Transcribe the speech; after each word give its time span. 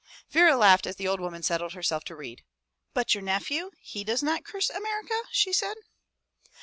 "Vera 0.33 0.55
laughed 0.57 0.87
as 0.87 0.95
the 0.95 1.07
old 1.07 1.19
woman 1.19 1.43
settled 1.43 1.73
herself 1.73 2.03
to 2.05 2.15
read. 2.15 2.43
"But 2.95 3.13
your 3.13 3.21
nephew, 3.21 3.69
he 3.77 4.03
does 4.03 4.23
not 4.23 4.43
curse 4.43 4.71
America?" 4.71 5.21
she 5.31 5.53
said. 5.53 5.77